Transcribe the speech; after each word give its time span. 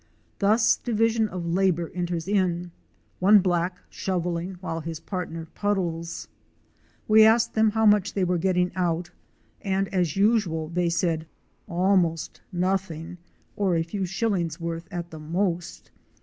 Thus 0.39 0.77
division 0.77 1.27
of 1.29 1.45
labor 1.45 1.91
enters 1.93 2.27
in—one_ 2.27 3.43
black 3.43 3.77
shovelling 3.87 4.55
while 4.55 4.79
his 4.79 4.99
partner 4.99 5.45
puddles. 5.53 6.27
We 7.07 7.23
asked 7.23 7.53
them 7.53 7.69
how 7.73 7.85
Fic. 7.85 7.85
84. 7.85 7.85
PANNING 7.85 7.89
GOLD. 7.91 7.91
much 7.91 8.13
they 8.15 8.23
were 8.23 8.37
getting 8.39 8.71
out 8.75 9.11
and, 9.61 9.87
as 9.93 10.15
usual, 10.17 10.69
they 10.69 10.89
said 10.89 11.27
''almost 11.69 12.39
nothing," 12.51 13.19
or 13.55 13.75
a 13.75 13.83
few 13.83 14.07
shillings' 14.07 14.59
worth 14.59 14.87
at 14.89 15.11
the 15.11 15.19
most! 15.19 15.91